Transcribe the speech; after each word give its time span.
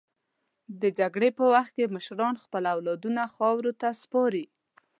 د 0.81 0.83
جګړې 0.99 1.29
په 1.37 1.43
وخت 1.53 1.71
کې 1.77 1.91
مشران 1.95 2.35
خپل 2.43 2.63
اولادونه 2.73 3.21
خاورو 3.35 3.71
ته 3.81 3.89
سپاري. 4.01 4.45